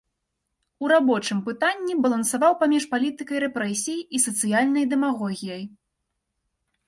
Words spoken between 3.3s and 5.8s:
рэпрэсій і сацыяльнай дэмагогіяй.